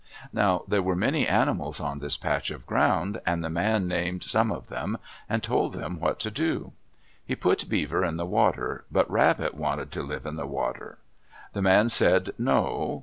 [0.33, 4.51] Now there were many animals on this patch of ground, and the man named some
[4.51, 4.97] of them
[5.29, 6.71] and told them what to do.
[7.23, 10.97] He put Beaver in the water, but Rabbit wanted to live in the water.
[11.53, 12.99] The man said, "No."